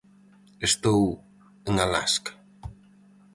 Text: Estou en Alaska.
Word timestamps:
Estou 0.67 1.01
en 1.69 1.73
Alaska. 1.85 2.31